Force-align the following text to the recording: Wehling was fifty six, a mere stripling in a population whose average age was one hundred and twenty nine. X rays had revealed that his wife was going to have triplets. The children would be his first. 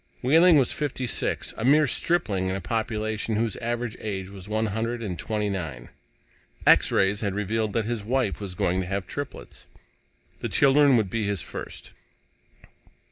Wehling 0.23 0.57
was 0.57 0.71
fifty 0.71 1.05
six, 1.05 1.53
a 1.57 1.63
mere 1.63 1.85
stripling 1.85 2.47
in 2.49 2.55
a 2.55 2.59
population 2.59 3.35
whose 3.35 3.55
average 3.57 3.95
age 3.99 4.29
was 4.31 4.49
one 4.49 4.65
hundred 4.65 5.03
and 5.03 5.19
twenty 5.19 5.47
nine. 5.47 5.89
X 6.65 6.91
rays 6.91 7.21
had 7.21 7.35
revealed 7.35 7.73
that 7.73 7.85
his 7.85 8.03
wife 8.03 8.41
was 8.41 8.55
going 8.55 8.79
to 8.81 8.87
have 8.87 9.05
triplets. 9.05 9.67
The 10.39 10.49
children 10.49 10.97
would 10.97 11.11
be 11.11 11.27
his 11.27 11.43
first. 11.43 11.93